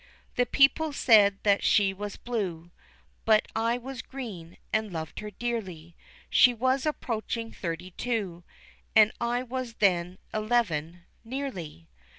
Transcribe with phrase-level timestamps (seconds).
[0.35, 2.71] The people said that she was blue:
[3.23, 5.95] But I was green, and loved her dearly.
[6.27, 8.43] She was approaching thirty two;
[8.95, 11.87] And I was then eleven, nearly.